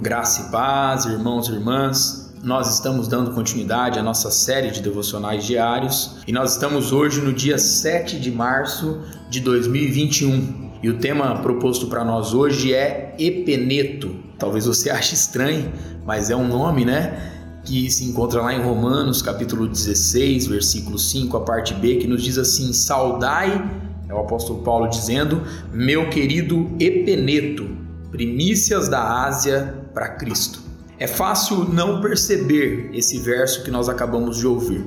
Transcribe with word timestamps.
Graça 0.00 0.42
e 0.42 0.52
paz, 0.52 1.06
irmãos 1.06 1.48
e 1.48 1.52
irmãs. 1.52 2.32
Nós 2.44 2.72
estamos 2.72 3.08
dando 3.08 3.32
continuidade 3.32 3.98
à 3.98 4.02
nossa 4.02 4.30
série 4.30 4.70
de 4.70 4.80
devocionais 4.80 5.44
diários 5.44 6.18
e 6.24 6.30
nós 6.30 6.52
estamos 6.52 6.92
hoje 6.92 7.20
no 7.20 7.32
dia 7.32 7.58
7 7.58 8.20
de 8.20 8.30
março 8.30 9.00
de 9.28 9.40
2021. 9.40 10.70
E 10.84 10.88
o 10.88 10.98
tema 10.98 11.40
proposto 11.40 11.88
para 11.88 12.04
nós 12.04 12.32
hoje 12.32 12.72
é 12.72 13.16
Epeneto. 13.18 14.14
Talvez 14.38 14.66
você 14.66 14.88
ache 14.88 15.14
estranho, 15.14 15.72
mas 16.06 16.30
é 16.30 16.36
um 16.36 16.46
nome, 16.46 16.84
né? 16.84 17.60
Que 17.64 17.90
se 17.90 18.04
encontra 18.04 18.40
lá 18.40 18.54
em 18.54 18.62
Romanos, 18.62 19.20
capítulo 19.20 19.66
16, 19.66 20.46
versículo 20.46 20.96
5, 20.96 21.36
a 21.36 21.40
parte 21.40 21.74
B, 21.74 21.96
que 21.96 22.06
nos 22.06 22.22
diz 22.22 22.38
assim: 22.38 22.72
Saudai, 22.72 23.68
é 24.08 24.14
o 24.14 24.20
apóstolo 24.20 24.62
Paulo 24.62 24.88
dizendo, 24.88 25.42
meu 25.72 26.08
querido 26.08 26.70
Epeneto, 26.78 27.87
primícias 28.10 28.88
da 28.88 29.24
Ásia 29.24 29.74
para 29.92 30.08
Cristo. 30.08 30.60
É 30.98 31.06
fácil 31.06 31.68
não 31.72 32.00
perceber 32.00 32.90
esse 32.92 33.18
verso 33.18 33.62
que 33.62 33.70
nós 33.70 33.88
acabamos 33.88 34.38
de 34.38 34.46
ouvir. 34.46 34.84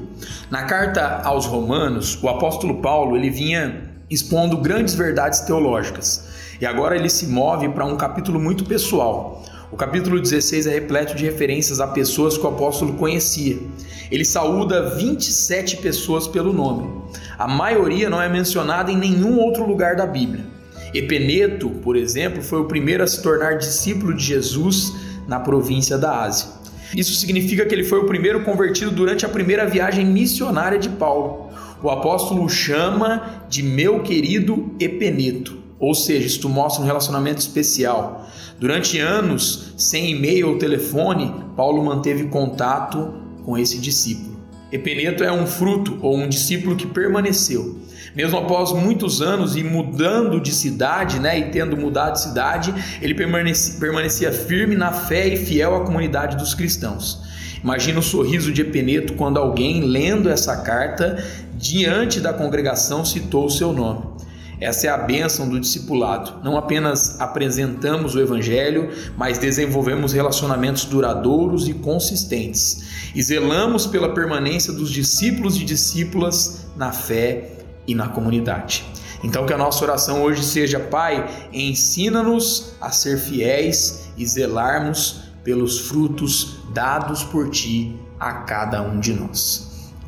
Na 0.50 0.64
carta 0.64 1.22
aos 1.24 1.46
Romanos, 1.46 2.22
o 2.22 2.28
apóstolo 2.28 2.82
Paulo 2.82 3.16
ele 3.16 3.30
vinha 3.30 3.90
expondo 4.10 4.58
grandes 4.58 4.94
verdades 4.94 5.40
teológicas. 5.42 6.28
E 6.60 6.66
agora 6.66 6.96
ele 6.98 7.10
se 7.10 7.28
move 7.28 7.70
para 7.70 7.86
um 7.86 7.96
capítulo 7.96 8.40
muito 8.40 8.66
pessoal. 8.66 9.42
O 9.72 9.78
capítulo 9.78 10.20
16 10.20 10.68
é 10.68 10.72
repleto 10.72 11.16
de 11.16 11.24
referências 11.24 11.80
a 11.80 11.88
pessoas 11.88 12.38
que 12.38 12.44
o 12.44 12.50
apóstolo 12.50 12.94
conhecia. 12.96 13.58
Ele 14.12 14.26
saúda 14.26 14.90
27 14.96 15.78
pessoas 15.78 16.28
pelo 16.28 16.52
nome. 16.52 16.90
A 17.40 17.48
maioria 17.48 18.10
não 18.10 18.22
é 18.22 18.28
mencionada 18.28 18.92
em 18.92 18.98
nenhum 18.98 19.40
outro 19.40 19.66
lugar 19.66 19.96
da 19.96 20.06
Bíblia. 20.06 20.44
Epeneto, 20.94 21.70
por 21.70 21.96
exemplo, 21.96 22.42
foi 22.42 22.60
o 22.60 22.66
primeiro 22.66 23.04
a 23.04 23.08
se 23.08 23.22
tornar 23.22 23.58
discípulo 23.58 24.14
de 24.14 24.24
Jesus 24.24 24.94
na 25.28 25.40
província 25.40 25.98
da 25.98 26.24
Ásia. 26.24 26.50
Isso 26.96 27.14
significa 27.14 27.66
que 27.66 27.74
ele 27.74 27.84
foi 27.84 28.00
o 28.00 28.06
primeiro 28.06 28.44
convertido 28.44 28.92
durante 28.92 29.26
a 29.26 29.30
primeira 29.30 29.66
viagem 29.66 30.06
missionária 30.06 30.78
de 30.78 30.90
Paulo. 30.90 31.50
O 31.82 31.90
apóstolo 31.90 32.44
o 32.44 32.50
chama 32.50 33.46
de 33.50 33.64
meu 33.64 34.02
querido 34.04 34.72
Epeneto, 34.80 35.58
ou 35.80 35.96
seja, 35.96 36.28
isto 36.28 36.50
mostra 36.50 36.84
um 36.84 36.86
relacionamento 36.86 37.40
especial. 37.40 38.30
Durante 38.60 39.00
anos, 39.00 39.74
sem 39.78 40.12
e-mail 40.12 40.50
ou 40.50 40.58
telefone, 40.58 41.34
Paulo 41.56 41.84
manteve 41.84 42.26
contato 42.26 43.14
com 43.44 43.58
esse 43.58 43.80
discípulo. 43.80 44.31
Epeneto 44.72 45.24
é 45.24 45.32
um 45.32 45.46
fruto 45.46 45.98
ou 46.02 46.18
um 46.18 46.30
discípulo 46.30 46.76
que 46.76 46.88
permaneceu. 46.88 47.80
Mesmo 48.16 48.38
após 48.38 48.72
muitos 48.72 49.22
anos 49.22 49.56
e 49.56 49.64
mudando 49.64 50.40
de 50.40 50.52
cidade, 50.52 51.20
né, 51.20 51.40
e 51.40 51.44
tendo 51.50 51.78
mudado 51.78 52.14
de 52.14 52.22
cidade, 52.22 52.74
ele 53.02 53.14
permanecia, 53.14 53.80
permanecia 53.80 54.32
firme 54.32 54.76
na 54.76 54.92
fé 54.92 55.28
e 55.28 55.38
fiel 55.38 55.76
à 55.76 55.86
comunidade 55.86 56.38
dos 56.38 56.54
cristãos. 56.54 57.22
Imagina 57.64 58.00
o 58.00 58.04
sorriso 58.04 58.52
de 58.52 58.62
Epeneto 58.62 59.14
quando 59.14 59.38
alguém, 59.38 59.82
lendo 59.82 60.30
essa 60.30 60.58
carta, 60.58 61.24
diante 61.54 62.20
da 62.20 62.34
congregação, 62.34 63.06
citou 63.06 63.46
o 63.46 63.52
seu 63.52 63.72
nome. 63.72 64.11
Essa 64.62 64.86
é 64.86 64.90
a 64.92 64.98
bênção 64.98 65.50
do 65.50 65.60
discipulado. 65.60 66.40
Não 66.44 66.56
apenas 66.56 67.20
apresentamos 67.20 68.14
o 68.14 68.20
Evangelho, 68.20 68.92
mas 69.18 69.40
desenvolvemos 69.40 70.14
relacionamentos 70.14 70.86
duradouros 70.86 71.68
e 71.68 71.74
consistentes. 71.74 73.12
E 73.16 73.24
zelamos 73.24 73.88
pela 73.88 74.14
permanência 74.14 74.72
dos 74.72 74.92
discípulos 74.92 75.60
e 75.60 75.66
discípulas 75.66 76.68
na 76.78 76.92
fé 76.92 77.54
e 77.88 77.96
na 77.96 78.10
comunidade. 78.10 78.86
Então, 79.24 79.48
que 79.48 79.54
a 79.54 79.58
nossa 79.58 79.84
oração 79.84 80.22
hoje 80.22 80.44
seja: 80.44 80.80
Pai, 80.80 81.28
ensina-nos 81.52 82.74
a 82.80 82.92
ser 82.92 83.18
fiéis 83.18 84.12
e 84.16 84.28
zelarmos 84.28 85.22
pelos 85.44 85.80
frutos 85.80 86.58
dados 86.72 87.24
por 87.24 87.50
Ti 87.50 88.00
a 88.20 88.34
cada 88.34 88.84
um 88.84 89.00
de 89.00 89.14
nós. 89.14 89.71